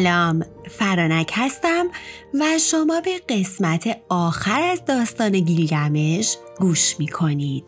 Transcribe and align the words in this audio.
سلام 0.00 0.44
فرانک 0.70 1.32
هستم 1.34 1.86
و 2.34 2.58
شما 2.70 3.00
به 3.00 3.20
قسمت 3.28 4.00
آخر 4.08 4.62
از 4.62 4.84
داستان 4.84 5.40
گیلگمش 5.40 6.36
گوش 6.58 6.94
می 6.98 7.08
کنید. 7.08 7.64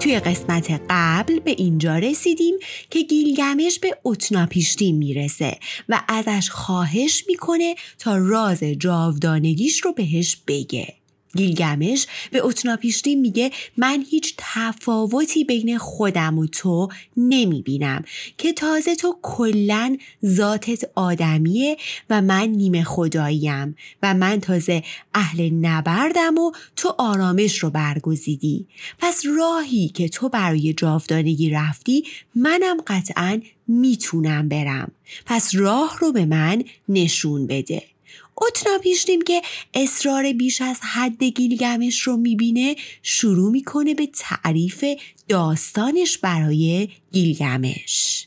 توی 0.00 0.20
قسمت 0.20 0.80
قبل 0.90 1.38
به 1.38 1.50
اینجا 1.50 1.98
رسیدیم 1.98 2.54
که 2.90 3.02
گیلگمش 3.02 3.78
به 3.78 3.98
اتناپیشتی 4.04 4.92
می‌رسه 4.92 5.58
و 5.88 6.02
ازش 6.08 6.50
خواهش 6.50 7.24
می‌کنه 7.28 7.74
تا 7.98 8.16
راز 8.16 8.62
جاودانگیش 8.64 9.80
رو 9.80 9.92
بهش 9.92 10.36
بگه. 10.46 11.03
گیلگمش 11.36 12.06
به 12.30 12.44
اتناپیشتی 12.44 13.14
میگه 13.14 13.50
من 13.76 14.04
هیچ 14.10 14.34
تفاوتی 14.38 15.44
بین 15.44 15.78
خودم 15.78 16.38
و 16.38 16.46
تو 16.46 16.88
نمی 17.16 17.62
بینم 17.62 18.04
که 18.38 18.52
تازه 18.52 18.96
تو 18.96 19.18
کلا 19.22 19.96
ذاتت 20.26 20.90
آدمیه 20.94 21.76
و 22.10 22.22
من 22.22 22.48
نیمه 22.48 22.84
خداییم 22.84 23.76
و 24.02 24.14
من 24.14 24.40
تازه 24.40 24.82
اهل 25.14 25.50
نبردم 25.50 26.38
و 26.38 26.52
تو 26.76 26.94
آرامش 26.98 27.58
رو 27.58 27.70
برگزیدی. 27.70 28.66
پس 28.98 29.22
راهی 29.38 29.88
که 29.88 30.08
تو 30.08 30.28
برای 30.28 30.72
جاودانگی 30.72 31.50
رفتی 31.50 32.04
منم 32.34 32.76
قطعا 32.86 33.40
می‌تونم 33.68 34.48
برم. 34.48 34.92
پس 35.26 35.54
راه 35.54 35.98
رو 36.00 36.12
به 36.12 36.24
من 36.24 36.64
نشون 36.88 37.46
بده. 37.46 37.93
اتنا 38.38 38.78
پیشتیم 38.78 39.22
که 39.22 39.42
اصرار 39.74 40.32
بیش 40.32 40.60
از 40.60 40.80
حد 40.80 41.24
گیلگمش 41.24 42.00
رو 42.00 42.16
می‌بینه 42.16 42.76
شروع 43.02 43.50
می‌کنه 43.50 43.94
به 43.94 44.06
تعریف 44.06 44.84
داستانش 45.28 46.18
برای 46.18 46.88
گیلگمش. 47.12 48.26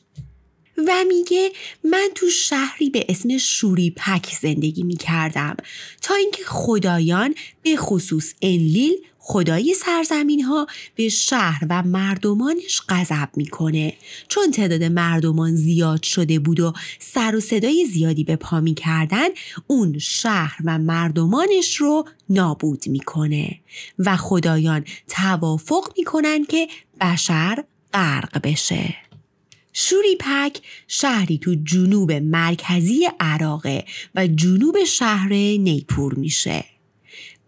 و 0.78 0.92
میگه 1.08 1.52
من 1.84 2.10
تو 2.16 2.30
شهری 2.30 2.90
به 2.90 3.06
اسم 3.10 3.38
شوری 3.38 3.94
پک 3.98 4.34
زندگی 4.42 4.84
می‌کردم 4.84 5.58
تا 6.02 6.16
اینکه 6.16 6.44
خدایان 6.44 7.36
به 7.64 7.76
خصوص 7.76 8.34
انلیل 8.42 8.94
خدای 9.30 9.74
سرزمین 9.74 10.44
ها 10.44 10.68
به 10.96 11.10
شهر 11.10 11.66
و 11.70 11.84
مردمانش 11.84 12.82
غضب 12.90 13.30
می‌کنه. 13.36 13.94
چون 14.28 14.52
تعداد 14.52 14.84
مردمان 14.84 15.56
زیاد 15.56 16.04
شده 16.04 16.40
بود 16.40 16.60
و 16.60 16.74
سر 17.00 17.36
و 17.36 17.40
صدای 17.40 17.86
زیادی 17.86 18.24
به 18.24 18.36
پا 18.36 18.60
می‌کردن 18.60 19.28
اون 19.68 20.00
شهر 20.00 20.58
و 20.66 20.78
مردمانش 20.78 21.76
رو 21.76 22.06
نابود 22.30 22.84
می‌کنه 22.88 23.60
و 24.00 24.18
خدایان 24.18 24.86
توافق 25.08 25.94
می‌کنن 25.98 26.46
که 26.46 26.68
بشر 27.02 27.64
غرق 27.94 28.42
بشه. 28.44 28.96
شوری 29.74 30.16
پک 30.20 30.62
شهری 30.88 31.38
تو 31.38 31.56
جنوب 31.64 32.12
مرکزی 32.12 33.08
عراقه 33.20 33.86
و 34.16 34.28
جنوب 34.28 34.84
شهر 34.84 35.30
نیپور 35.34 36.14
میشه. 36.14 36.77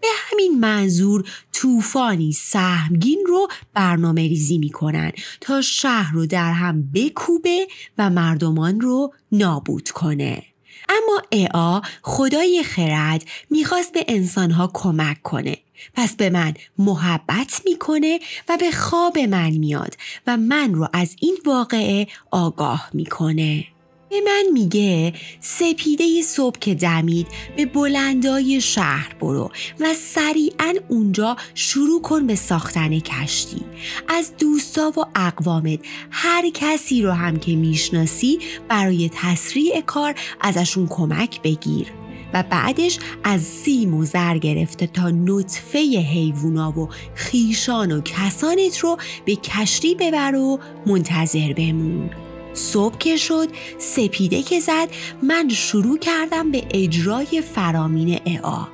به 0.01 0.07
همین 0.15 0.59
منظور 0.59 1.29
طوفانی 1.53 2.33
سهمگین 2.33 3.23
رو 3.27 3.47
برنامه 3.73 4.21
ریزی 4.21 4.57
می‌کنن 4.57 5.11
تا 5.41 5.61
شهر 5.61 6.13
رو 6.13 6.25
در 6.25 6.51
هم 6.51 6.91
بکوبه 6.93 7.67
و 7.97 8.09
مردمان 8.09 8.81
رو 8.81 9.13
نابود 9.31 9.89
کنه. 9.89 10.43
اما 10.89 11.21
اعا 11.31 11.81
خدای 12.01 12.63
خرد 12.63 13.25
می‌خواست 13.49 13.93
به 13.93 14.05
انسانها 14.07 14.71
کمک 14.73 15.21
کنه 15.21 15.57
پس 15.93 16.15
به 16.15 16.29
من 16.29 16.53
محبت 16.77 17.61
می‌کنه 17.65 18.19
و 18.49 18.57
به 18.57 18.71
خواب 18.71 19.19
من 19.19 19.49
میاد 19.49 19.97
و 20.27 20.37
من 20.37 20.73
رو 20.73 20.87
از 20.93 21.15
این 21.21 21.37
واقعه 21.45 22.07
آگاه 22.31 22.89
می‌کنه 22.93 23.65
به 24.09 24.21
من 24.25 24.43
میگه 24.53 25.13
سپیده 25.39 26.21
صبح 26.21 26.59
که 26.59 26.75
دمید 26.75 27.27
به 27.57 27.65
بلندای 27.65 28.61
شهر 28.61 29.15
برو 29.19 29.51
و 29.79 29.93
سریعا 29.93 30.73
اونجا 30.87 31.37
شروع 31.53 32.01
کن 32.01 32.27
به 32.27 32.35
ساختن 32.35 32.99
کشتی. 32.99 33.61
از 34.07 34.31
دوستا 34.37 34.93
و 34.97 35.05
اقوامت 35.15 35.79
هر 36.11 36.49
کسی 36.53 37.01
رو 37.01 37.11
هم 37.11 37.39
که 37.39 37.55
می‌شناسی 37.55 38.39
برای 38.67 39.09
تسریع 39.13 39.81
کار 39.81 40.15
ازشون 40.41 40.87
کمک 40.87 41.41
بگیر. 41.41 41.87
و 42.33 42.43
بعدش 42.43 42.99
از 43.23 43.41
سیم 43.41 43.93
و 43.93 44.05
زر 44.05 44.37
گرفته 44.37 44.87
تا 44.87 45.09
نطفه 45.09 45.79
حیوونا 46.13 46.79
و 46.79 46.89
خیشان 47.15 47.91
و 47.91 48.01
کسانت 48.01 48.77
رو 48.77 48.97
به 49.25 49.35
کشتی 49.35 49.95
ببر 49.95 50.35
و 50.35 50.59
منتظر 50.85 51.53
بمون. 51.53 52.28
صبح 52.53 52.97
که 52.97 53.17
شد 53.17 53.47
سپیده 53.77 54.41
که 54.41 54.59
زد 54.59 54.87
من 55.23 55.49
شروع 55.49 55.97
کردم 55.97 56.51
به 56.51 56.63
اجرای 56.73 57.41
فرامین 57.41 58.19
اعا. 58.25 58.67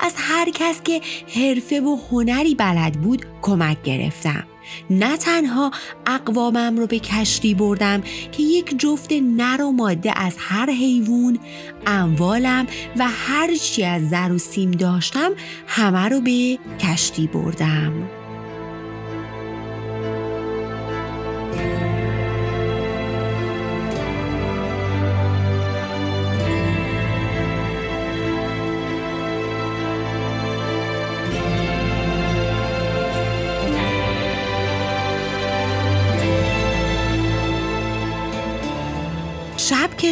از 0.00 0.12
هر 0.16 0.50
کس 0.54 0.82
که 0.84 1.00
حرفه 1.34 1.80
و 1.80 1.98
هنری 2.10 2.54
بلد 2.54 2.92
بود 2.92 3.26
کمک 3.42 3.82
گرفتم. 3.82 4.44
نه 4.90 5.16
تنها 5.16 5.70
اقوامم 6.06 6.76
رو 6.76 6.86
به 6.86 6.98
کشتی 6.98 7.54
بردم 7.54 8.00
که 8.32 8.42
یک 8.42 8.78
جفت 8.78 9.12
نر 9.12 9.62
و 9.62 9.72
ماده 9.72 10.18
از 10.18 10.34
هر 10.38 10.70
حیوان 10.70 11.38
اموالم 11.86 12.66
و 12.96 13.08
هر 13.08 13.54
چی 13.54 13.84
از 13.84 14.08
زر 14.08 14.32
و 14.32 14.38
سیم 14.38 14.70
داشتم 14.70 15.30
همه 15.66 16.08
رو 16.08 16.20
به 16.20 16.58
کشتی 16.80 17.26
بردم. 17.26 18.21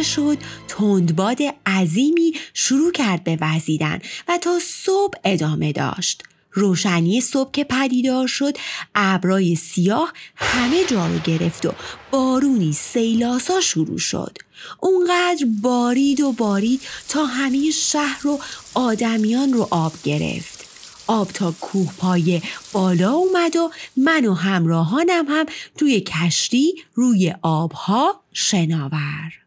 شد 0.03 0.37
تندباد 0.67 1.37
عظیمی 1.65 2.33
شروع 2.53 2.91
کرد 2.91 3.23
به 3.23 3.37
وزیدن 3.41 3.99
و 4.27 4.37
تا 4.37 4.59
صبح 4.61 5.17
ادامه 5.23 5.71
داشت. 5.71 6.23
روشنی 6.53 7.21
صبح 7.21 7.51
که 7.51 7.63
پدیدار 7.63 8.27
شد 8.27 8.57
ابرای 8.95 9.55
سیاه 9.55 10.13
همه 10.35 10.85
جا 10.85 11.07
رو 11.07 11.19
گرفت 11.19 11.65
و 11.65 11.73
بارونی 12.11 12.73
سیلاسا 12.73 13.61
شروع 13.61 13.97
شد. 13.97 14.37
اونقدر 14.79 15.45
بارید 15.61 16.21
و 16.21 16.31
بارید 16.31 16.81
تا 17.09 17.25
همه 17.25 17.71
شهر 17.71 18.27
و 18.27 18.39
آدمیان 18.73 19.53
رو 19.53 19.67
آب 19.71 19.93
گرفت. 20.03 20.61
آب 21.07 21.31
تا 21.31 21.51
کوه 21.61 21.93
پای 21.97 22.41
بالا 22.73 23.11
اومد 23.11 23.55
و 23.55 23.71
من 23.97 24.25
و 24.25 24.33
همراهانم 24.33 25.25
هم 25.29 25.45
توی 25.77 26.01
کشتی 26.01 26.73
روی 26.93 27.33
آبها 27.41 28.21
شناور. 28.33 29.40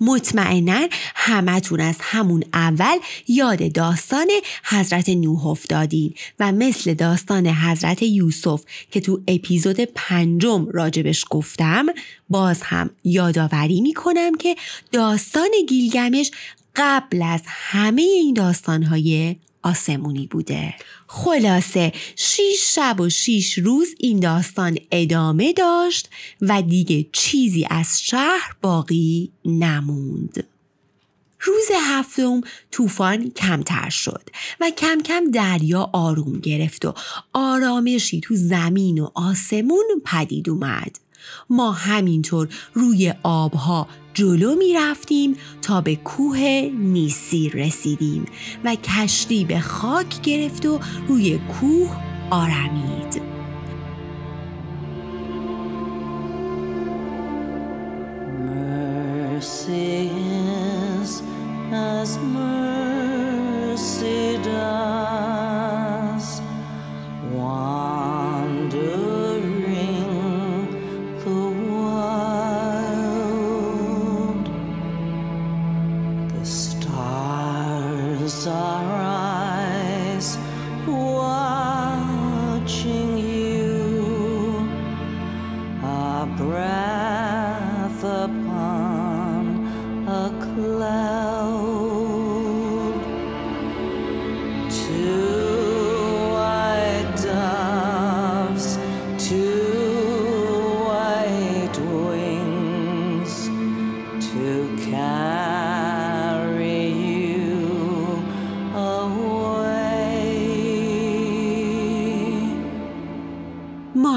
مطمئنا 0.00 0.88
همتون 1.14 1.80
از 1.80 1.96
همون 2.00 2.44
اول 2.52 2.98
یاد 3.28 3.72
داستان 3.72 4.26
حضرت 4.64 5.08
نوح 5.08 5.46
افتادین 5.46 6.14
و 6.40 6.52
مثل 6.52 6.94
داستان 6.94 7.46
حضرت 7.46 8.02
یوسف 8.02 8.64
که 8.90 9.00
تو 9.00 9.20
اپیزود 9.28 9.80
پنجم 9.80 10.68
راجبش 10.72 11.24
گفتم 11.30 11.86
باز 12.28 12.62
هم 12.62 12.90
یادآوری 13.04 13.80
می‌کنم 13.80 14.34
که 14.34 14.56
داستان 14.92 15.50
گیلگمش 15.68 16.30
قبل 16.76 17.22
از 17.22 17.40
همه 17.46 18.02
این 18.02 18.34
داستانهای 18.34 19.36
آسمونی 19.64 20.26
بوده. 20.26 20.74
خلاصه 21.06 21.92
شیش 22.16 22.74
شب 22.74 23.00
و 23.00 23.08
شیش 23.08 23.58
روز 23.58 23.88
این 23.98 24.20
داستان 24.20 24.78
ادامه 24.90 25.52
داشت 25.52 26.10
و 26.40 26.62
دیگه 26.62 27.06
چیزی 27.12 27.66
از 27.70 28.02
شهر 28.02 28.56
باقی 28.62 29.30
نموند. 29.44 30.44
روز 31.40 31.64
هفتم 31.82 32.40
طوفان 32.70 33.30
کمتر 33.30 33.90
شد 33.90 34.22
و 34.60 34.70
کم 34.70 35.02
کم 35.02 35.30
دریا 35.30 35.90
آروم 35.92 36.40
گرفت 36.40 36.84
و 36.84 36.94
آرامشی 37.32 38.20
تو 38.20 38.34
زمین 38.36 38.98
و 38.98 39.10
آسمون 39.14 39.84
پدید 40.04 40.48
اومد. 40.48 40.98
ما 41.50 41.72
همینطور 41.72 42.48
روی 42.74 43.14
آبها 43.22 43.88
جلو 44.14 44.54
می 44.54 44.74
رفتیم 44.74 45.36
تا 45.62 45.80
به 45.80 45.96
کوه 45.96 46.38
نیسی 46.78 47.48
رسیدیم 47.48 48.24
و 48.64 48.74
کشتی 48.74 49.44
به 49.44 49.60
خاک 49.60 50.20
گرفت 50.22 50.66
و 50.66 50.80
روی 51.08 51.38
کوه 51.38 51.96
آرمید 52.30 53.34
as 62.04 62.18
mercy 62.18 63.88
does. 64.42 65.23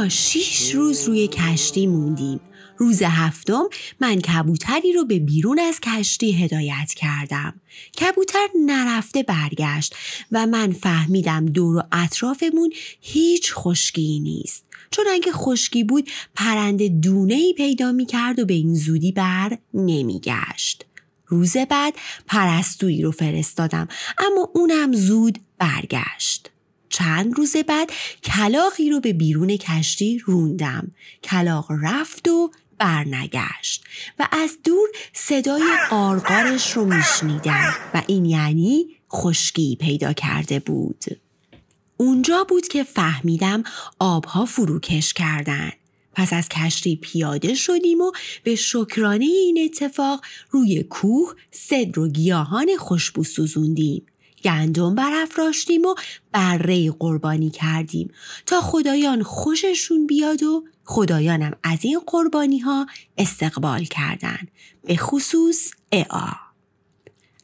تا 0.07 0.11
شیش 0.11 0.75
روز 0.75 1.03
روی 1.03 1.27
کشتی 1.27 1.87
موندیم 1.87 2.39
روز 2.77 3.01
هفتم 3.03 3.63
من 3.99 4.21
کبوتری 4.21 4.93
رو 4.93 5.05
به 5.05 5.19
بیرون 5.19 5.59
از 5.59 5.79
کشتی 5.79 6.43
هدایت 6.43 6.93
کردم. 6.95 7.61
کبوتر 7.99 8.47
نرفته 8.65 9.23
برگشت 9.23 9.95
و 10.31 10.45
من 10.45 10.71
فهمیدم 10.71 11.45
دور 11.45 11.77
و 11.77 11.83
اطرافمون 11.91 12.73
هیچ 13.01 13.53
خشکی 13.53 14.19
نیست. 14.19 14.65
چون 14.91 15.05
اگه 15.11 15.31
خشکی 15.31 15.83
بود 15.83 16.09
پرنده 16.35 16.89
دونه 16.89 17.33
ای 17.33 17.53
پیدا 17.57 17.91
می 17.91 18.05
کرد 18.05 18.39
و 18.39 18.45
به 18.45 18.53
این 18.53 18.75
زودی 18.75 19.11
بر 19.11 19.57
نمی 19.73 20.19
گشت. 20.19 20.85
روز 21.25 21.57
بعد 21.57 21.93
پرستویی 22.27 23.01
رو 23.01 23.11
فرستادم 23.11 23.87
اما 24.17 24.49
اونم 24.55 24.93
زود 24.93 25.39
برگشت. 25.57 26.51
چند 26.97 27.37
روز 27.37 27.55
بعد 27.67 27.91
کلاقی 28.23 28.89
رو 28.89 28.99
به 28.99 29.13
بیرون 29.13 29.57
کشتی 29.57 30.19
روندم. 30.25 30.91
کلاق 31.23 31.67
رفت 31.83 32.27
و 32.27 32.51
برنگشت 32.77 33.83
و 34.19 34.27
از 34.31 34.57
دور 34.63 34.89
صدای 35.13 35.63
قارقارش 35.89 36.71
رو 36.71 36.85
میشنیدم 36.85 37.73
و 37.93 38.01
این 38.07 38.25
یعنی 38.25 38.85
خشکی 39.11 39.77
پیدا 39.81 40.13
کرده 40.13 40.59
بود. 40.59 41.03
اونجا 41.97 42.43
بود 42.43 42.67
که 42.67 42.83
فهمیدم 42.83 43.63
آبها 43.99 44.45
فروکش 44.45 45.13
کردن. 45.13 45.71
پس 46.13 46.33
از 46.33 46.49
کشتی 46.49 46.95
پیاده 46.95 47.53
شدیم 47.53 48.01
و 48.01 48.11
به 48.43 48.55
شکرانه 48.55 49.25
این 49.25 49.59
اتفاق 49.65 50.25
روی 50.51 50.83
کوه 50.83 51.33
صدر 51.51 51.99
و 51.99 52.07
گیاهان 52.07 52.67
خوشبو 52.77 53.23
سوزوندیم. 53.23 54.05
گندم 54.47 54.95
برافراشتیم 54.95 55.85
و 55.85 55.95
بره 56.31 56.91
قربانی 56.91 57.49
کردیم. 57.49 58.11
تا 58.45 58.61
خدایان 58.61 59.23
خوششون 59.23 60.07
بیاد 60.07 60.43
و 60.43 60.63
خدایانم 60.83 61.55
از 61.63 61.79
این 61.81 61.99
قربانی 62.07 62.59
ها 62.59 62.87
استقبال 63.17 63.83
کردند 63.83 64.51
به 64.85 64.95
خصوص 64.95 65.71
اعا. 65.91 66.31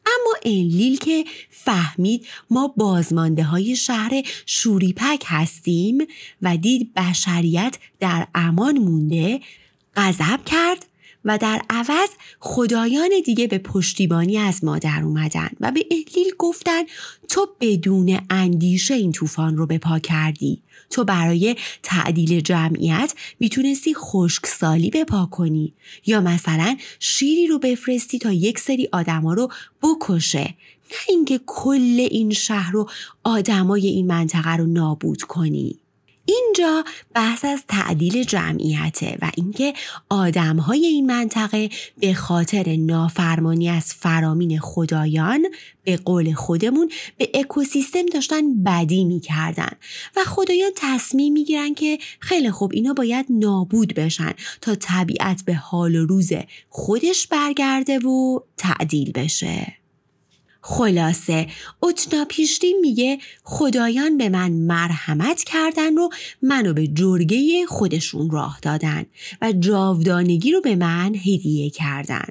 اما 0.06 0.34
انلیل 0.44 0.98
که 0.98 1.24
فهمید 1.50 2.26
ما 2.50 2.68
بازمانده 2.76 3.44
های 3.44 3.76
شهر 3.76 4.22
شوریپک 4.46 5.24
هستیم 5.26 5.98
و 6.42 6.56
دید 6.56 6.94
بشریت 6.94 7.78
در 8.00 8.26
امان 8.34 8.78
مونده 8.78 9.40
غضب 9.96 10.44
کرد 10.44 10.86
و 11.24 11.38
در 11.38 11.62
عوض 11.70 12.08
خدایان 12.40 13.10
دیگه 13.24 13.46
به 13.46 13.58
پشتیبانی 13.58 14.38
از 14.38 14.64
ما 14.64 14.78
در 14.78 15.00
اومدن 15.04 15.50
و 15.60 15.72
به 15.72 15.86
اهلیل 15.90 16.32
گفتن 16.38 16.82
تو 17.28 17.48
بدون 17.60 18.20
اندیشه 18.30 18.94
این 18.94 19.12
طوفان 19.12 19.56
رو 19.56 19.66
به 19.66 19.78
پا 19.78 19.98
کردی. 19.98 20.62
تو 20.90 21.04
برای 21.04 21.56
تعدیل 21.82 22.40
جمعیت 22.40 23.14
می‌تونستی 23.40 23.94
خشکسالی 23.94 24.90
به 24.90 25.04
پا 25.04 25.26
کنی 25.26 25.72
یا 26.06 26.20
مثلا 26.20 26.76
شیری 27.00 27.46
رو 27.46 27.58
بفرستی 27.58 28.18
تا 28.18 28.32
یک 28.32 28.58
سری 28.58 28.88
آدما 28.92 29.34
رو 29.34 29.48
بکشه. 29.82 30.54
نه 30.90 30.96
اینکه 31.08 31.40
کل 31.46 32.06
این 32.10 32.30
شهر 32.30 32.76
و 32.76 32.90
آدمای 33.24 33.86
این 33.86 34.06
منطقه 34.06 34.56
رو 34.56 34.66
نابود 34.66 35.22
کنی. 35.22 35.78
اینجا 36.26 36.84
بحث 37.14 37.44
از 37.44 37.62
تعدیل 37.68 38.22
جمعیته 38.22 39.18
و 39.22 39.30
اینکه 39.36 39.74
آدمهای 40.08 40.86
این 40.86 41.06
منطقه 41.06 41.70
به 42.00 42.14
خاطر 42.14 42.76
نافرمانی 42.76 43.68
از 43.68 43.94
فرامین 43.94 44.58
خدایان 44.58 45.46
به 45.84 45.96
قول 45.96 46.34
خودمون 46.34 46.90
به 47.16 47.30
اکوسیستم 47.34 48.06
داشتن 48.06 48.62
بدی 48.62 49.04
می‌کردن 49.04 49.72
و 50.16 50.20
خدایان 50.26 50.70
تصمیم 50.76 51.32
می‌گیرن 51.32 51.74
که 51.74 51.98
خیلی 52.20 52.50
خوب 52.50 52.70
اینا 52.74 52.92
باید 52.92 53.26
نابود 53.30 53.94
بشن 53.94 54.32
تا 54.60 54.74
طبیعت 54.74 55.42
به 55.44 55.54
حال 55.54 55.94
و 55.94 56.06
روز 56.06 56.32
خودش 56.68 57.26
برگرده 57.26 57.98
و 57.98 58.40
تعدیل 58.56 59.12
بشه. 59.12 59.83
خلاصه 60.66 61.48
اتنا 61.82 62.24
پیشتی 62.24 62.74
میگه 62.80 63.18
خدایان 63.42 64.18
به 64.18 64.28
من 64.28 64.52
مرحمت 64.52 65.42
کردن 65.42 65.98
و 65.98 66.08
منو 66.42 66.72
به 66.72 66.86
جرگه 66.86 67.66
خودشون 67.66 68.30
راه 68.30 68.58
دادن 68.62 69.06
و 69.42 69.52
جاودانگی 69.52 70.52
رو 70.52 70.60
به 70.60 70.76
من 70.76 71.14
هدیه 71.14 71.70
کردن. 71.70 72.26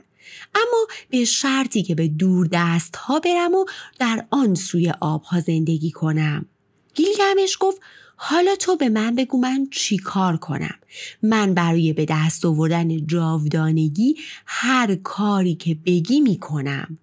اما 0.56 0.88
به 1.10 1.26
شرطی 1.26 1.84
که 1.84 1.96
به 1.96 2.08
دور 2.08 2.50
دست 2.52 2.96
ها 2.96 3.20
برم 3.20 3.54
و 3.54 3.66
در 4.00 4.26
آن 4.30 4.56
سوی 4.56 4.94
آبها 5.02 5.40
زندگی 5.40 5.92
کنم. 5.92 6.46
گیلگمش 6.94 7.58
گفت 7.60 7.82
حالا 8.16 8.56
تو 8.56 8.76
به 8.76 8.90
من 8.90 9.16
بگو 9.16 9.38
من 9.38 9.68
چی 9.72 9.98
کار 9.98 10.38
کنم 10.38 10.76
من 11.24 11.54
برای 11.54 11.94
به 11.94 12.06
دست 12.10 12.46
آوردن 12.46 13.08
جاودانگی 13.08 14.16
هر 14.46 14.96
کاری 14.96 15.56
که 15.56 15.78
بگی 15.86 16.20
می‌کنم 16.20 16.98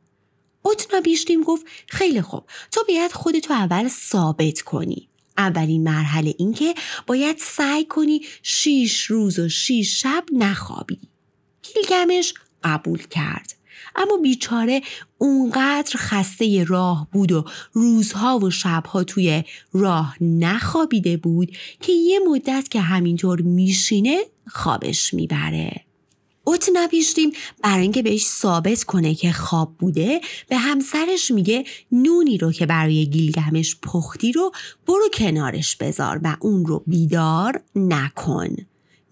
اتنا 0.64 1.00
بیشتیم 1.00 1.42
گفت 1.42 1.66
خیلی 1.88 2.22
خوب. 2.22 2.44
تو 2.72 2.80
باید 2.88 3.12
خودتو 3.12 3.52
اول 3.54 3.88
ثابت 3.88 4.60
کنی. 4.60 5.08
اولین 5.38 5.82
مرحله 5.82 6.34
این 6.38 6.52
که 6.52 6.74
باید 7.06 7.36
سعی 7.38 7.84
کنی 7.84 8.20
شیش 8.42 9.02
روز 9.04 9.38
و 9.38 9.48
شیش 9.48 10.02
شب 10.02 10.24
نخوابی. 10.32 10.98
گیلگمش 11.62 12.34
قبول 12.64 13.02
کرد. 13.02 13.54
اما 13.96 14.16
بیچاره 14.16 14.82
اونقدر 15.18 15.96
خسته 15.96 16.64
راه 16.64 17.08
بود 17.12 17.32
و 17.32 17.44
روزها 17.72 18.38
و 18.38 18.50
شبها 18.50 19.04
توی 19.04 19.44
راه 19.72 20.16
نخوابیده 20.20 21.16
بود 21.16 21.56
که 21.80 21.92
یه 21.92 22.20
مدت 22.28 22.68
که 22.70 22.80
همینطور 22.80 23.40
میشینه 23.40 24.20
خوابش 24.48 25.14
می‌بره. 25.14 25.84
اوت 26.50 26.68
نپیشتیم 26.72 27.32
برای 27.62 27.82
اینکه 27.82 28.02
بهش 28.02 28.26
ثابت 28.26 28.84
کنه 28.84 29.14
که 29.14 29.32
خواب 29.32 29.74
بوده 29.78 30.20
به 30.48 30.56
همسرش 30.56 31.30
میگه 31.30 31.64
نونی 31.92 32.38
رو 32.38 32.52
که 32.52 32.66
برای 32.66 33.06
گیلگمش 33.06 33.76
پختی 33.82 34.32
رو 34.32 34.52
برو 34.86 35.08
کنارش 35.14 35.76
بذار 35.76 36.20
و 36.24 36.36
اون 36.40 36.66
رو 36.66 36.82
بیدار 36.86 37.60
نکن. 37.76 38.56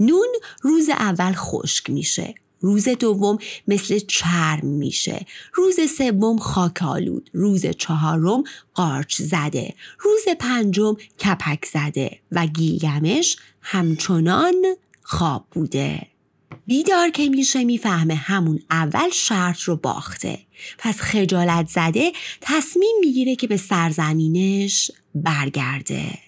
نون 0.01 0.29
روز 0.63 0.89
اول 0.89 1.33
خشک 1.33 1.91
میشه. 1.91 2.35
روز 2.61 2.89
دوم 2.89 3.39
مثل 3.69 3.99
چرم 3.99 4.67
میشه. 4.67 5.27
روز 5.55 5.77
سوم 5.99 6.39
خاک 6.39 6.83
آلود. 6.83 7.31
روز 7.33 7.67
چهارم 7.67 8.45
قارچ 8.75 9.23
زده. 9.23 9.75
روز 10.01 10.23
پنجم 10.39 10.95
کپک 10.95 11.65
زده 11.73 12.19
و 12.33 12.47
گیلگمش 12.47 13.37
همچنان 13.61 14.65
خواب 15.03 15.47
بوده. 15.51 16.18
بیدار 16.69 17.11
که 17.11 17.29
میشه 17.29 17.65
می‌فهمه 17.65 18.15
همون 18.15 18.61
اول 18.71 19.11
شرط 19.13 19.61
رو 19.61 19.77
باخته. 19.77 20.39
پس 20.79 21.01
خجالت 21.01 21.69
زده 21.69 22.13
تصمیم 22.41 22.97
می‌گیره 23.01 23.37
که 23.37 23.47
به 23.47 23.57
سرزمینش 23.57 24.91
برگرده. 25.15 26.19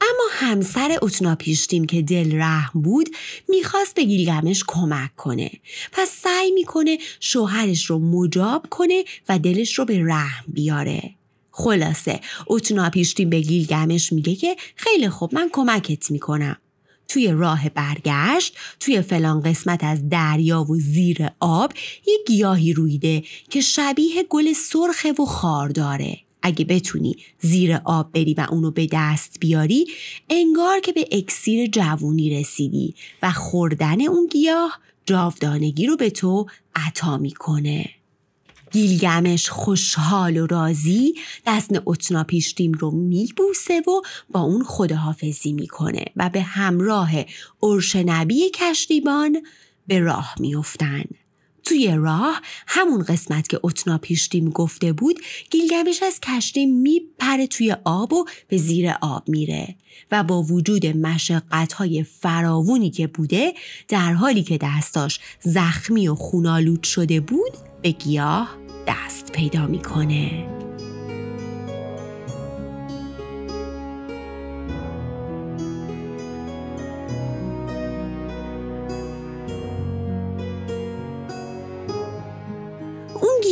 اما 0.00 0.28
همسر 0.32 0.98
اتناپیشتیم 1.02 1.86
که 1.86 2.02
دل 2.02 2.36
رحم 2.36 2.82
بود 2.82 3.08
می‌خواست 3.48 3.94
به 3.94 4.04
گیلگمش 4.04 4.64
کمک 4.66 5.16
کنه. 5.16 5.50
پس 5.92 6.08
سعی 6.08 6.50
می‌کنه 6.50 6.98
شوهرش 7.20 7.84
رو 7.84 7.98
مجاب 7.98 8.66
کنه 8.70 9.04
و 9.28 9.38
دلش 9.38 9.78
رو 9.78 9.84
به 9.84 10.04
رحم 10.06 10.44
بیاره. 10.48 11.14
خلاصه 11.50 12.20
اتناپیشتیم 12.46 13.30
به 13.30 13.40
گیلگمش 13.40 14.12
میگه 14.12 14.34
که 14.34 14.56
خیلی 14.76 15.08
خوب 15.08 15.34
من 15.34 15.48
کمکت 15.52 16.10
می‌کنم. 16.10 16.56
توی 17.12 17.28
راه 17.28 17.68
برگشت 17.68 18.56
توی 18.80 19.02
فلان 19.02 19.40
قسمت 19.40 19.84
از 19.84 20.08
دریا 20.08 20.62
و 20.62 20.76
زیر 20.76 21.28
آب 21.40 21.72
یه 22.06 22.14
گیاهی 22.26 22.72
رویده 22.72 23.22
که 23.50 23.60
شبیه 23.60 24.24
گل 24.28 24.52
سرخه 24.52 25.12
و 25.12 25.24
خار 25.24 25.68
داره 25.68 26.18
اگه 26.42 26.64
بتونی 26.64 27.16
زیر 27.40 27.80
آب 27.84 28.12
بری 28.12 28.34
و 28.34 28.46
اونو 28.50 28.70
به 28.70 28.88
دست 28.92 29.36
بیاری 29.40 29.86
انگار 30.30 30.80
که 30.80 30.92
به 30.92 31.08
اکسیر 31.12 31.66
جوونی 31.66 32.40
رسیدی 32.40 32.94
و 33.22 33.30
خوردن 33.30 34.00
اون 34.00 34.26
گیاه 34.26 34.80
جاودانگی 35.06 35.86
رو 35.86 35.96
به 35.96 36.10
تو 36.10 36.46
عطا 36.74 37.18
می‌کنه. 37.18 37.90
گیلگمش 38.72 39.50
خوشحال 39.50 40.36
و 40.36 40.46
راضی 40.46 41.14
دست 41.46 41.70
اتنا 41.86 42.24
پیشتیم 42.24 42.72
رو 42.72 42.90
میبوسه 42.90 43.80
و 43.80 44.00
با 44.30 44.40
اون 44.40 44.64
خداحافظی 44.64 45.52
می‌کنه 45.52 46.04
و 46.16 46.30
به 46.30 46.42
همراه 46.42 47.10
ارشنبی 47.62 48.50
کشتیبان 48.50 49.36
به 49.86 49.98
راه 49.98 50.34
میافتن. 50.40 51.04
توی 51.64 51.94
راه 51.96 52.40
همون 52.66 53.02
قسمت 53.02 53.48
که 53.48 53.60
اتنا 53.62 53.98
پیشتیم 53.98 54.50
گفته 54.50 54.92
بود 54.92 55.20
گیلگمش 55.50 56.02
از 56.02 56.20
کشتی 56.20 56.66
میپره 56.66 57.46
توی 57.46 57.76
آب 57.84 58.12
و 58.12 58.24
به 58.48 58.56
زیر 58.56 58.90
آب 59.00 59.28
میره 59.28 59.76
و 60.10 60.24
با 60.24 60.42
وجود 60.42 60.86
مشقت 60.86 61.72
های 61.72 62.02
فراوونی 62.02 62.90
که 62.90 63.06
بوده 63.06 63.54
در 63.88 64.12
حالی 64.12 64.42
که 64.42 64.58
دستاش 64.62 65.20
زخمی 65.40 66.08
و 66.08 66.14
خونالود 66.14 66.82
شده 66.82 67.20
بود 67.20 67.52
به 67.82 67.90
گیاه 67.90 68.61
دست 68.86 69.32
پیدا 69.32 69.66
می‌کنه. 69.66 70.48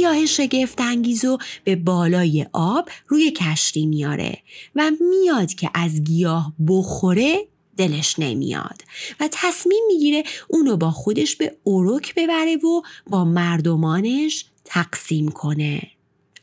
گیاه 0.00 0.26
شگفت 0.26 0.80
انگیز 0.80 1.25
و 1.25 1.38
به 1.64 1.76
بالای 1.76 2.46
آب 2.52 2.88
روی 3.08 3.30
کشتی 3.30 3.87
میاره 3.87 4.38
و 4.75 4.90
میاد 5.10 5.54
که 5.54 5.70
از 5.75 6.04
گیاه 6.04 6.52
بخوره 6.68 7.49
دلش 7.76 8.18
نمیاد 8.18 8.82
و 9.20 9.28
تصمیم 9.32 9.82
می‌گیره 9.87 10.22
اونو 10.49 10.76
با 10.76 10.90
خودش 10.90 11.37
به 11.37 11.56
اروک 11.66 12.14
ببره 12.14 12.56
و 12.56 12.82
با 13.10 13.25
مردمانش 13.25 14.44
تقسیم 14.73 15.29
کنه. 15.29 15.83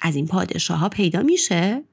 از 0.02 0.16
این 0.16 0.28
پادشاه 0.28 0.80
ها 0.80 0.90
پیدا 0.90 1.22
میشه. 1.22 1.84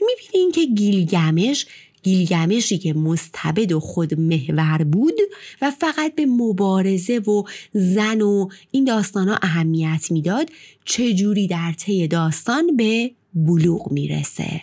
می‌بینین 0.00 0.52
که 0.52 0.64
گیلگمش 0.64 1.66
گیلگمشی 2.02 2.78
که 2.78 2.94
مستبد 2.94 3.72
و 3.72 3.80
خود 3.80 4.20
محور 4.20 4.84
بود 4.84 5.14
و 5.62 5.70
فقط 5.70 6.14
به 6.14 6.26
مبارزه 6.26 7.18
و 7.18 7.42
زن 7.72 8.20
و 8.20 8.48
این 8.70 8.84
داستان 8.84 9.28
ها 9.28 9.38
اهمیت 9.42 10.06
می‌داد 10.10 10.50
چجوری 10.84 11.46
در 11.46 11.72
طی 11.78 12.08
داستان 12.08 12.76
به 12.76 13.10
بلوغ 13.34 13.92
می‌رسه؟ 13.92 14.62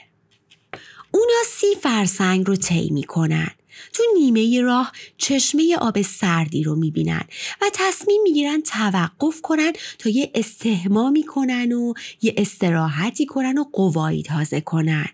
اونا 1.11 1.43
سی 1.47 1.67
فرسنگ 1.81 2.47
رو 2.47 2.55
طی 2.55 2.89
می‌کنن. 2.89 3.51
تو 3.93 4.03
نیمه 4.13 4.61
راه 4.61 4.91
چشمه 5.17 5.75
آب 5.81 6.01
سردی 6.01 6.63
رو 6.63 6.75
می‌بینن 6.75 7.23
و 7.61 7.65
تصمیم 7.73 8.21
می‌گیرن 8.23 8.61
توقف 8.61 9.41
کنن 9.41 9.73
تا 9.99 10.09
یه 10.09 10.31
استهمامی 10.35 11.23
کنن 11.23 11.71
و 11.71 11.93
یه 12.21 12.33
استراحتی 12.37 13.25
کنن 13.25 13.57
و 13.57 13.63
قوایی 13.63 14.23
تازه 14.23 14.61
کنن. 14.61 15.07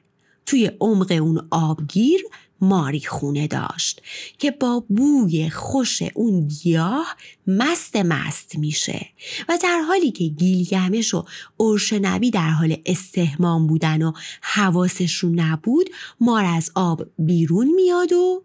توی 0.45 0.71
عمق 0.79 1.11
اون 1.11 1.47
آبگیر 1.51 2.23
ماری 2.63 2.99
خونه 2.99 3.47
داشت 3.47 4.01
که 4.37 4.51
با 4.51 4.85
بوی 4.89 5.49
خوش 5.49 6.03
اون 6.13 6.47
گیاه 6.47 7.15
مست 7.47 7.95
مست 7.95 8.57
میشه 8.57 9.07
و 9.49 9.57
در 9.63 9.81
حالی 9.87 10.11
که 10.11 10.23
گیلگمش 10.23 11.13
و 11.13 11.25
ارشنبی 11.59 12.31
در 12.31 12.49
حال 12.49 12.77
استهمام 12.85 13.67
بودن 13.67 14.01
و 14.01 14.11
حواسشون 14.41 15.39
نبود 15.39 15.89
مار 16.19 16.45
از 16.45 16.71
آب 16.75 17.05
بیرون 17.19 17.67
میاد 17.67 18.13
و 18.13 18.43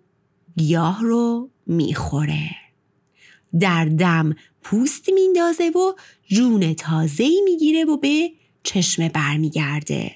گیاه 0.59 1.03
رو 1.03 1.51
می‌خوره. 1.67 2.51
در 3.61 3.85
دم 3.85 4.37
پوست 4.63 5.09
میندازه 5.15 5.69
و 5.71 5.93
جون 6.27 6.75
تازه‌ای 6.75 7.41
می‌گیره 7.45 7.85
و 7.85 7.97
به 7.97 8.31
چشمه 8.63 9.09
برمیگرده. 9.09 10.15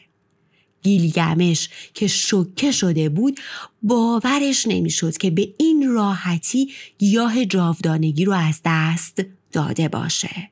گیلگمش 0.82 1.68
که 1.94 2.06
شکه 2.06 2.72
شده 2.72 3.08
بود 3.08 3.40
باورش 3.82 4.66
نمی‌شد 4.66 5.16
که 5.16 5.30
به 5.30 5.54
این 5.58 5.88
راحتی 5.88 6.70
گیاه 6.98 7.44
جاودانگی 7.44 8.24
رو 8.24 8.32
از 8.32 8.60
دست 8.64 9.22
داده 9.52 9.88
باشه. 9.88 10.51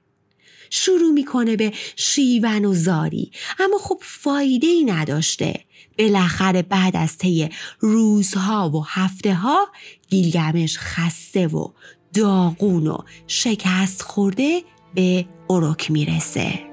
شروع 0.70 1.12
می‌کنه 1.12 1.56
به 1.56 1.72
شیون 1.96 2.64
و 2.64 2.74
زاری. 2.74 3.30
اما 3.58 3.78
خب 3.78 3.98
فایده 4.02 4.66
ای 4.66 4.84
نداشته. 4.84 5.64
بالاخره 5.98 6.62
بعد 6.62 6.96
از 6.96 7.18
طی 7.18 7.48
روزها 7.80 8.70
و 8.70 8.84
هفته 8.88 9.34
ها 9.34 9.68
گیلگمش 10.08 10.78
خسته 10.78 11.46
و 11.46 11.68
داغون 12.14 12.86
و 12.86 12.98
شکست 13.26 14.02
خورده 14.02 14.62
به 14.94 15.26
اروک 15.50 15.90
می‌رسه. 15.90 16.69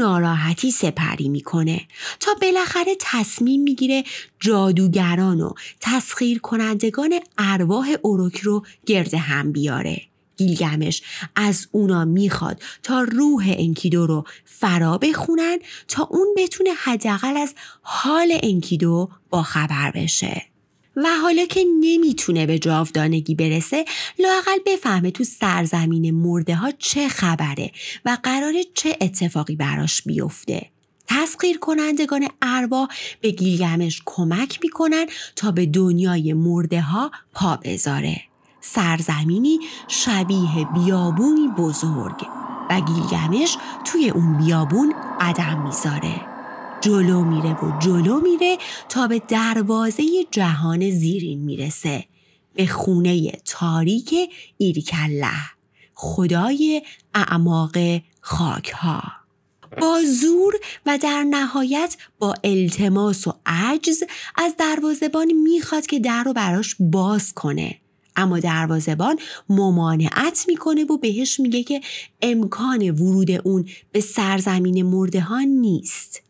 ناراحتی 0.00 0.70
سپری 0.70 1.28
می‌کنه 1.28 1.80
تا 2.20 2.34
بالاخره 2.42 2.96
تصمیم 3.00 3.62
می‌گیره 3.62 4.04
جادوگران 4.40 5.40
و 5.40 5.52
تسخیر 5.80 6.38
کنندگان 6.38 7.20
ارواح 7.38 7.94
اوروک 8.02 8.40
رو 8.40 8.64
گرد 8.86 9.14
هم 9.14 9.52
بیاره. 9.52 10.02
گیلگمش 10.36 11.02
از 11.36 11.68
اونا 11.72 12.04
می‌خواد 12.04 12.62
تا 12.82 13.02
روح 13.02 13.54
انکیدو 13.58 14.06
رو 14.06 14.24
فرا 14.44 14.98
بخونن 14.98 15.58
تا 15.88 16.08
اون 16.10 16.34
بتونه 16.36 16.70
حداقل 16.82 17.36
از 17.36 17.54
حال 17.82 18.38
انکیدو 18.42 19.08
با 19.30 19.42
خبر 19.42 19.90
بشه. 19.90 20.49
و 21.04 21.08
حالا 21.22 21.44
که 21.44 21.64
نمی‌تونه 21.80 22.46
به 22.46 22.58
جاودانگی 22.58 23.34
برسه 23.34 23.84
لاقل 24.18 24.58
بفهمه 24.66 25.10
تو 25.10 25.24
سرزمین 25.24 26.10
مرده 26.10 26.54
ها 26.54 26.70
چه 26.78 27.08
خبره 27.08 27.70
و 28.04 28.18
قراره 28.22 28.64
چه 28.74 28.96
اتفاقی 29.00 29.56
براش 29.56 30.02
بیفته. 30.02 30.66
تسخیر 31.06 31.58
کنندگان 31.58 32.28
اروا 32.42 32.88
به 33.20 33.30
گیلگمش 33.30 34.02
کمک 34.04 34.58
می‌کنن 34.62 35.06
تا 35.36 35.50
به 35.50 35.66
دنیای 35.66 36.32
مرده 36.32 36.80
ها 36.80 37.10
پا 37.34 37.56
بذاره. 37.56 38.20
سرزمینی 38.60 39.58
شبیه 39.88 40.68
بیابونی 40.74 41.48
بزرگ 41.58 42.26
و 42.70 42.80
گیلگمش 42.80 43.56
توی 43.84 44.10
اون 44.10 44.38
بیابون 44.38 44.94
قدم 45.20 45.62
می‌ذاره. 45.66 46.29
جلو 46.80 47.24
میره 47.24 47.54
و 47.54 47.78
جلو 47.78 48.20
میره 48.20 48.58
تا 48.88 49.06
به 49.06 49.22
دروازه 49.28 50.04
جهان 50.30 50.90
زیرین 50.90 51.40
می‌رسه. 51.40 52.04
به 52.54 52.66
خونه 52.66 53.30
تاریک 53.30 54.14
ایریکله. 54.56 55.30
خدای 55.94 56.82
اعماق 57.14 57.76
خاک 58.20 58.70
ها 58.70 59.02
با 59.80 60.00
زور 60.20 60.54
و 60.86 60.98
در 60.98 61.24
نهایت 61.24 61.96
با 62.18 62.34
التماس 62.44 63.26
و 63.26 63.32
عجز 63.46 64.02
از 64.36 64.54
دروازبان 64.58 65.32
می‌خواد 65.32 65.86
که 65.86 65.98
در 65.98 66.22
رو 66.24 66.32
براش 66.32 66.76
باز 66.80 67.32
کنه. 67.32 67.76
اما 68.16 68.38
دروازبان 68.38 69.18
ممانعت 69.48 70.44
می‌کنه 70.48 70.84
و 70.84 70.98
بهش 70.98 71.40
میگه 71.40 71.62
که 71.62 71.80
امکان 72.22 72.90
ورود 72.90 73.30
اون 73.30 73.68
به 73.92 74.00
سرزمین 74.00 74.82
مرده 74.82 75.20
ها 75.20 75.40
نیست. 75.40 76.29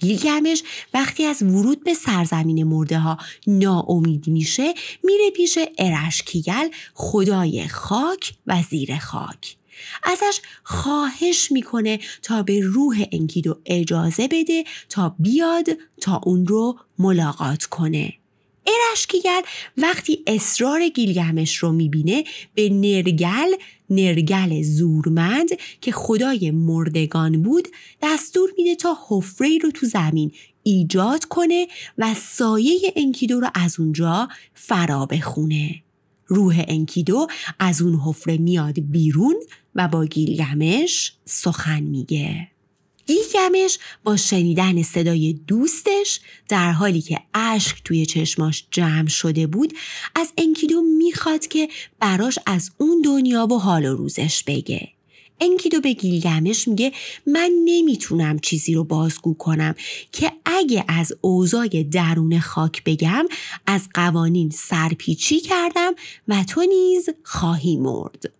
گیلگمش 0.00 0.62
وقتی 0.94 1.24
از 1.24 1.42
ورود 1.42 1.84
به 1.84 1.94
سرزمین 1.94 2.64
مرده 2.64 2.98
ها 2.98 3.18
ناامید 3.46 4.28
میشه 4.28 4.74
میره 5.04 5.30
پیش 5.36 5.58
ارشکیگل 5.78 6.68
خدای 6.94 7.68
خاک 7.68 8.34
و 8.46 8.62
زیر 8.70 8.98
خاک. 8.98 9.56
ازش 10.02 10.40
خواهش 10.64 11.52
می‌کنه 11.52 11.98
تا 12.22 12.42
به 12.42 12.60
روح 12.60 13.04
انکیدو 13.12 13.58
اجازه 13.66 14.28
بده 14.28 14.64
تا 14.88 15.14
بیاد 15.18 15.66
تا 16.00 16.20
اون 16.24 16.46
رو 16.46 16.78
ملاقات 16.98 17.64
کنه. 17.64 18.19
ارشکیگل 18.90 19.40
وقتی 19.76 20.24
اصرار 20.26 20.88
گیلگمش 20.88 21.56
رو 21.56 21.72
می‌بینه 21.72 22.24
به 22.54 22.68
نرگل 22.68 23.54
نرگل 23.90 24.62
زورمند 24.62 25.48
که 25.80 25.92
خدای 25.92 26.50
مردگان 26.50 27.42
بود 27.42 27.68
دستور 28.02 28.50
میده 28.58 28.74
تا 28.74 28.96
حفره 29.08 29.58
رو 29.62 29.70
تو 29.70 29.86
زمین 29.86 30.32
ایجاد 30.62 31.24
کنه 31.24 31.66
و 31.98 32.14
سایه 32.14 32.92
انکیدو 32.96 33.40
رو 33.40 33.50
از 33.54 33.80
اونجا 33.80 34.28
فرا 34.54 35.06
بخونه. 35.06 35.82
روح 36.26 36.64
انکیدو 36.68 37.26
از 37.58 37.82
اون 37.82 37.94
حفره 37.94 38.38
میاد 38.38 38.80
بیرون 38.80 39.36
و 39.74 39.88
با 39.88 40.04
گیلگمش 40.04 41.12
سخن 41.24 41.80
میگه. 41.80 42.48
گیلگمش 43.10 43.78
با 44.04 44.16
شنیدن 44.16 44.82
صدای 44.82 45.32
دوستش 45.32 46.20
در 46.48 46.72
حالی 46.72 47.00
که 47.00 47.20
اشک 47.34 47.76
توی 47.84 48.06
چشماش 48.06 48.64
جمع 48.70 49.08
شده 49.08 49.46
بود 49.46 49.72
از 50.14 50.32
انکیدو 50.38 50.82
می‌خواد 50.82 51.46
که 51.46 51.68
براش 52.00 52.38
از 52.46 52.70
اون 52.78 53.02
دنیا 53.02 53.46
و 53.46 53.58
حال 53.58 53.84
و 53.84 53.96
روزش 53.96 54.44
بگه. 54.46 54.88
انکیدو 55.40 55.80
به 55.80 55.92
گیلگمش 55.92 56.68
میگه 56.68 56.92
من 57.26 57.50
نمی‌تونم 57.64 58.38
چیزی 58.38 58.74
رو 58.74 58.84
بازگو 58.84 59.34
کنم 59.34 59.74
که 60.12 60.32
اگه 60.44 60.84
از 60.88 61.12
اوضاع 61.20 61.68
درون 61.82 62.40
خاک 62.40 62.84
بگم 62.84 63.24
از 63.66 63.88
قوانین 63.94 64.50
سرپیچی 64.50 65.40
کردم 65.40 65.92
و 66.28 66.44
تو 66.44 66.62
نیز 66.62 67.08
خواهی 67.24 67.76
مرد. 67.76 68.39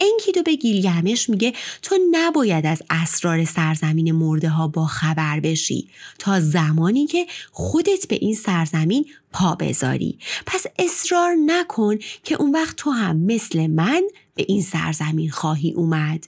انکیدو 0.00 0.42
به 0.42 0.54
گیلگمش 0.54 1.30
میگه 1.30 1.52
تو 1.82 1.98
نباید 2.10 2.66
از 2.66 2.82
اسرار 2.90 3.44
سرزمین 3.44 4.12
مرده 4.12 4.48
ها 4.48 4.68
با 4.68 4.86
خبر 4.86 5.40
بشی 5.40 5.88
تا 6.18 6.40
زمانی 6.40 7.06
که 7.06 7.26
خودت 7.52 8.08
به 8.08 8.18
این 8.20 8.34
سرزمین 8.34 9.06
پا 9.32 9.54
بذاری. 9.54 10.18
پس 10.46 10.66
اصرار 10.78 11.34
نکن 11.46 11.98
که 12.24 12.34
اون 12.34 12.50
وقت 12.50 12.76
تو 12.76 12.90
هم 12.90 13.16
مثل 13.16 13.66
من 13.66 14.02
به 14.34 14.44
این 14.48 14.62
سرزمین 14.62 15.30
خواهی 15.30 15.72
اومد. 15.72 16.26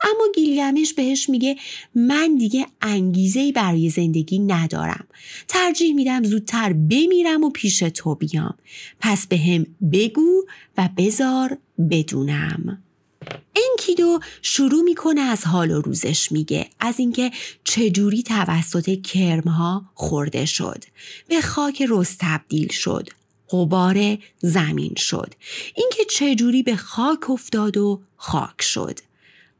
اما 0.00 0.24
گیلگمش 0.34 0.94
بهش 0.94 1.28
میگه 1.28 1.56
من 1.94 2.36
دیگه 2.36 2.66
انگیزه 2.82 3.52
برای 3.52 3.90
زندگی 3.90 4.38
ندارم. 4.38 5.06
ترجیح 5.48 5.94
میدم 5.94 6.24
زودتر 6.24 6.72
بمیرم 6.72 7.44
و 7.44 7.50
پیش 7.50 7.78
تو 7.78 8.14
بیام. 8.14 8.54
پس 9.00 9.26
به 9.26 9.38
هم 9.38 9.66
بگو 9.92 10.44
و 10.78 10.88
بزار 10.96 11.58
بدونم. 11.90 12.82
انکیدو 13.56 14.20
شروع 14.42 14.82
می‌کنه 14.82 15.20
از 15.20 15.44
حال 15.44 15.70
و 15.70 15.80
روزش 15.80 16.32
میگه 16.32 16.70
از 16.80 16.98
اینکه 16.98 17.30
چجوری 17.64 18.22
توسط 18.22 19.02
کرمها 19.02 19.82
خورده 19.94 20.44
شد. 20.44 20.84
به 21.28 21.40
خاک 21.40 21.84
رست 21.88 22.16
تبدیل 22.20 22.68
شد. 22.72 23.08
قبار 23.50 24.18
زمین 24.38 24.94
شد. 24.96 25.34
اینکه 25.74 26.04
چجوری 26.10 26.62
به 26.62 26.76
خاک 26.76 27.30
افتاد 27.30 27.76
و 27.76 28.02
خاک 28.16 28.62
شد. 28.62 28.98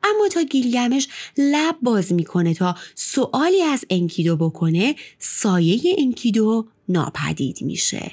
اما 0.02 0.28
تا 0.28 0.42
گیلگمش 0.42 1.08
لب 1.38 1.76
باز 1.82 2.12
می‌کنه 2.12 2.54
تا 2.54 2.76
سوالی 2.94 3.62
از 3.62 3.84
انکیدو 3.90 4.36
بکنه 4.36 4.96
سایه 5.18 5.96
انکیدو 5.98 6.66
ناپدید 6.88 7.62
میشه. 7.62 8.12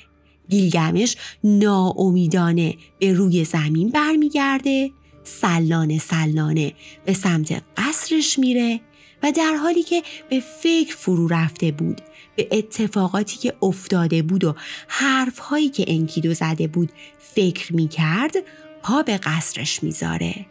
گیلگمش 0.49 1.15
ناامیدانه 1.43 2.77
به 2.99 3.13
روی 3.13 3.45
زمین 3.45 3.89
برمیگرده. 3.89 4.91
سلانه 5.25 5.99
سلانه 5.99 6.73
به 7.05 7.13
سمت 7.13 7.63
قصرش 7.77 8.39
میره 8.39 8.79
و 9.23 9.31
در 9.31 9.55
حالی 9.55 9.83
که 9.83 10.03
به 10.29 10.39
فکر 10.63 10.95
فرو 10.95 11.27
رفته 11.27 11.71
بود 11.71 12.01
به 12.35 12.47
اتفاقاتی 12.51 13.37
که 13.37 13.53
افتاده 13.61 14.21
بود 14.21 14.43
و 14.43 14.55
حرفهایی 14.87 15.69
که 15.69 15.85
انکیدو 15.87 16.33
زده 16.33 16.67
بود 16.67 16.91
فکر 17.19 17.75
می‌کرد 17.75 18.35
پا 18.83 19.03
به 19.03 19.17
قصرش 19.17 19.83
می‌ذاره. 19.83 20.45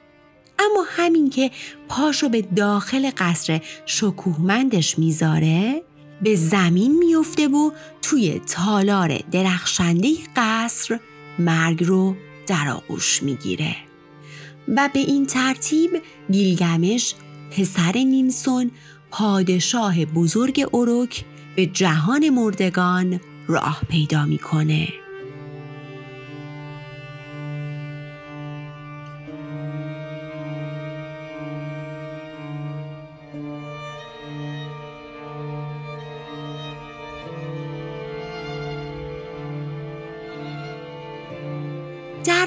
اما 0.58 0.84
همین 0.88 1.30
که 1.30 1.50
پاشو 1.88 2.28
به 2.28 2.42
داخل 2.42 3.10
قصر 3.16 3.60
شکوهمندش 3.86 4.98
می‌ذاره 4.98 5.82
به 6.22 6.36
زمین 6.36 6.98
میفته 6.98 7.48
و 7.48 7.70
توی 8.02 8.40
تالار 8.46 9.18
درخشنده 9.32 10.08
قصر 10.36 11.00
مرگ 11.38 11.84
رو 11.84 12.16
در 12.46 12.68
آغوش 12.68 13.22
می‌گیره. 13.22 13.76
و 14.68 14.90
به 14.92 14.98
این 14.98 15.26
ترتیب 15.26 15.90
گیلگمش 16.30 17.14
پسر 17.50 17.92
نیمسون 17.92 18.70
پادشاه 19.10 20.04
بزرگ 20.04 20.66
اروک 20.74 21.24
به 21.56 21.66
جهان 21.66 22.30
مردگان 22.30 23.20
راه 23.46 23.82
پیدا 23.90 24.24
می‌کنه. 24.24 25.03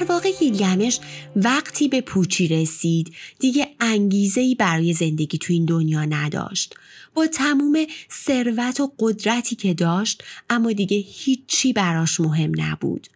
واقع 0.08 0.30
گیلگمش 0.40 1.00
وقتی 1.36 1.88
به 1.88 2.00
پوچی 2.00 2.48
رسید 2.48 3.14
دیگه 3.38 3.68
انگیزه 3.80 4.40
ای 4.40 4.54
برای 4.54 4.92
زندگی 4.92 5.38
تو 5.38 5.52
این 5.52 5.64
دنیا 5.64 6.04
نداشت. 6.04 6.74
با 7.14 7.26
تموم 7.26 7.74
ثروت 8.24 8.80
و 8.80 8.92
قدرتی 8.98 9.56
که 9.56 9.74
داشت 9.74 10.24
اما 10.50 10.72
دیگه 10.72 10.96
هیچی 10.96 11.72
براش 11.72 12.20
مهم 12.20 12.52
نبود. 12.56 13.08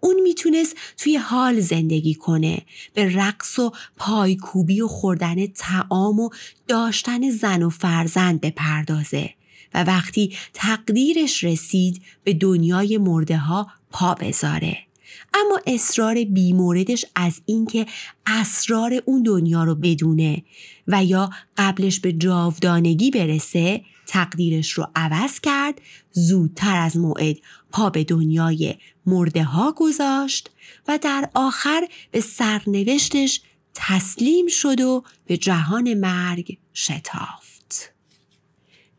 اون 0.00 0.20
می‌تونست 0.20 0.76
توی 0.96 1.16
حال 1.16 1.60
زندگی 1.60 2.14
کنه 2.14 2.62
به 2.94 3.16
رقص 3.16 3.58
و 3.58 3.72
پایکوبی 3.96 4.80
و 4.80 4.88
خوردن 4.88 5.46
تعام 5.46 6.20
و 6.20 6.30
داشتن 6.68 7.30
زن 7.30 7.62
و 7.62 7.70
فرزند 7.70 8.40
بپردازه 8.40 9.30
و 9.74 9.84
وقتی 9.84 10.36
تقدیرش 10.54 11.44
رسید 11.44 12.02
به 12.24 12.34
دنیای 12.34 12.98
مرده 12.98 13.36
ها 13.36 13.66
پا 13.90 14.14
بذاره. 14.14 14.87
اما 15.34 15.60
اصرار 15.66 16.24
بیموردش 16.24 17.04
از 17.14 17.40
اینکه 17.46 17.86
اسرار 18.26 19.02
اون 19.04 19.22
دنیا 19.22 19.64
رو 19.64 19.74
بدونه 19.74 20.42
و 20.88 21.04
یا 21.04 21.30
قبلش 21.56 22.00
به 22.00 22.12
جاودانگی 22.12 23.10
برسه 23.10 23.84
تقدیرش 24.06 24.70
رو 24.70 24.86
عوض 24.96 25.40
کرد 25.40 25.80
زودتر 26.12 26.76
از 26.76 26.96
موعد 26.96 27.36
پا 27.72 27.90
به 27.90 28.04
دنیای 28.04 28.74
مرده 29.06 29.44
ها 29.44 29.72
گذاشت 29.76 30.50
و 30.88 30.98
در 31.02 31.30
آخر 31.34 31.88
به 32.10 32.20
سرنوشتش 32.20 33.40
تسلیم 33.74 34.46
شد 34.46 34.80
و 34.80 35.04
به 35.26 35.36
جهان 35.36 35.94
مرگ 35.94 36.58
شتافت. 36.74 37.92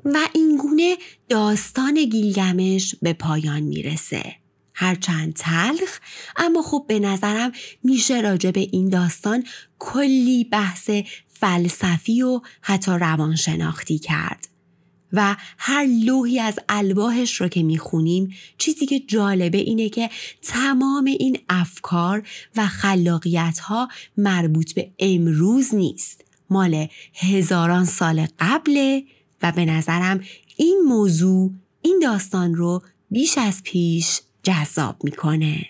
و 0.05 0.17
اینگونه 0.33 0.97
داستان 1.29 2.05
گیلگمش 2.05 2.95
به 3.01 3.13
پایان 3.13 3.59
می‌رسه. 3.59 4.35
هرچند 4.79 5.33
تلخ 5.33 5.99
اما 6.37 6.61
خب 6.61 6.85
به 6.87 6.99
نظرم 6.99 7.51
میشه 7.83 8.21
راجع 8.21 8.51
به 8.51 8.59
این 8.71 8.89
داستان 8.89 9.43
کلی 9.79 10.43
بحث 10.43 10.89
فلسفی 11.27 12.21
و 12.21 12.41
حتی 12.61 12.91
روانشناختی 12.91 13.99
کرد. 13.99 14.47
و 15.13 15.35
هر 15.57 15.85
لوحی 15.85 16.39
از 16.39 16.59
الواحش 16.69 17.41
رو 17.41 17.47
که 17.47 17.63
می‌خونیم 17.63 18.33
چیزی 18.57 18.85
که 18.85 18.99
جالبه 18.99 19.57
اینه 19.57 19.89
که 19.89 20.09
تمام 20.41 21.05
این 21.05 21.37
افکار 21.49 22.27
و 22.55 22.67
خلاقیت 22.67 23.59
ها 23.59 23.87
مربوط 24.17 24.73
به 24.73 24.91
امروز 24.99 25.75
نیست. 25.75 26.25
مال 26.49 26.87
هزاران 27.13 27.85
سال 27.85 28.27
قبله 28.39 29.03
و 29.41 29.51
به 29.51 29.65
نظرم 29.65 30.23
این 30.57 30.81
موضوع 30.87 31.51
این 31.81 31.99
داستان 32.03 32.55
رو 32.55 32.81
بیش 33.11 33.37
از 33.37 33.63
پیش 33.63 34.21
جذاب 34.43 34.95
می‌کنه 35.03 35.65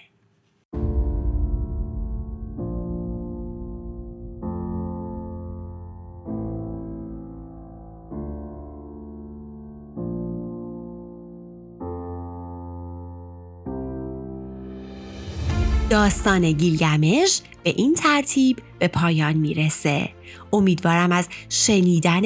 داستان 15.90 16.52
گیلگمش 16.52 17.42
به 17.64 17.70
این 17.70 17.94
ترتیب 17.94 18.58
به 18.80 18.88
پایان 18.88 19.34
می‌رسه. 19.34 20.10
امیدوارم 20.54 21.12
از 21.12 21.28
شنیدن 21.50 22.22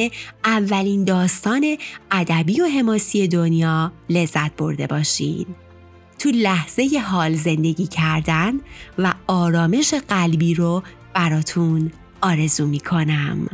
اولین 0.46 1.04
داستان 1.04 1.78
ادبی 2.12 2.62
و 2.62 2.66
حماسی 2.66 3.28
دنیا 3.28 3.92
لذت 4.10 4.56
برده 4.56 4.88
باشین. 4.88 5.46
تو 6.24 6.30
لحظه 6.30 7.02
حال 7.08 7.34
زندگی 7.34 7.88
کردن 7.88 8.54
و 8.98 9.14
آرامش 9.28 9.94
قلبی 9.94 10.54
رو 10.54 10.84
براتون 11.14 11.92
آرزو 12.22 12.68
می 12.68 12.80
کنم. 12.80 13.48